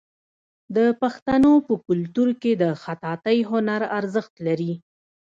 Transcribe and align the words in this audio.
د 0.75 0.77
پښتنو 1.01 1.53
په 1.67 1.73
کلتور 1.87 2.29
کې 2.41 2.51
د 2.61 2.63
خطاطۍ 2.83 3.39
هنر 3.51 3.81
ارزښت 3.99 4.33
لري. 4.47 4.73